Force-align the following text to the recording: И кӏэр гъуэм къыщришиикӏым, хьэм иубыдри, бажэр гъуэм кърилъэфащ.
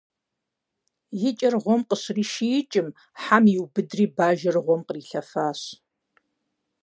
И 1.27 1.31
кӏэр 1.37 1.55
гъуэм 1.63 1.81
къыщришиикӏым, 1.89 2.87
хьэм 3.21 3.45
иубыдри, 3.53 4.05
бажэр 4.15 4.57
гъуэм 4.65 4.81
кърилъэфащ. 4.87 5.61